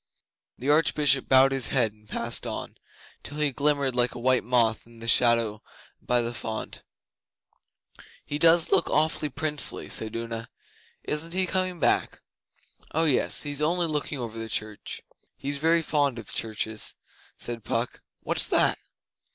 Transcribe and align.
The 0.57 0.67
Archbishop 0.71 1.29
bowed 1.29 1.51
his 1.51 1.67
head 1.67 1.91
and 1.93 2.09
passed 2.09 2.47
on, 2.47 2.73
till 3.21 3.37
he 3.37 3.51
glimmered 3.51 3.95
like 3.95 4.15
a 4.15 4.19
white 4.19 4.43
moth 4.43 4.87
in 4.87 4.97
the 4.97 5.07
shadow 5.07 5.61
by 6.01 6.23
the 6.23 6.33
font. 6.33 6.81
'He 8.25 8.39
does 8.39 8.71
look 8.71 8.89
awfully 8.89 9.29
princely,' 9.29 9.89
said 9.89 10.15
Una. 10.15 10.49
'Isn't 11.03 11.33
he 11.33 11.45
coming 11.45 11.79
back?' 11.79 12.21
'Oh 12.93 13.05
yes. 13.05 13.43
He's 13.43 13.61
only 13.61 13.85
looking 13.85 14.17
over 14.17 14.39
the 14.39 14.49
church. 14.49 15.03
He's 15.37 15.59
very 15.59 15.83
fond 15.83 16.17
of 16.17 16.33
churches,' 16.33 16.95
said 17.37 17.63
Puck. 17.63 18.01
'What's 18.23 18.47
that? 18.47 18.79